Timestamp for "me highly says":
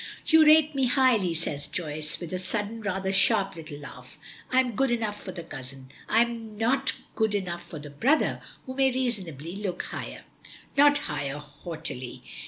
0.73-1.67